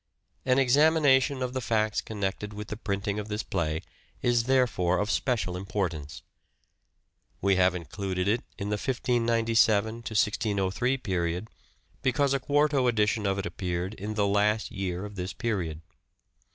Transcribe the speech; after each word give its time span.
An 0.47 0.57
examination 0.57 1.43
of 1.43 1.53
the 1.53 1.61
facts 1.61 2.01
connected 2.01 2.53
with 2.53 2.69
the 2.69 2.75
printing 2.75 3.19
of 3.19 3.27
this 3.27 3.43
play 3.43 3.83
is 4.23 4.45
therefore 4.45 4.97
of 4.97 5.11
special 5.11 5.55
importance. 5.55 6.23
We 7.39 7.55
have 7.57 7.75
included 7.75 8.27
it 8.27 8.43
in 8.57 8.69
the 8.69 8.77
1597 8.81 9.97
1603 9.97 10.97
period 10.97 11.49
because 12.01 12.33
a 12.33 12.39
quarto 12.39 12.87
edition 12.87 13.27
of 13.27 13.37
it 13.37 13.45
appeared 13.45 13.93
in 13.93 14.15
the 14.15 14.25
last 14.25 14.71
year 14.71 15.05
of 15.05 15.17
this 15.17 15.33
period. 15.33 15.81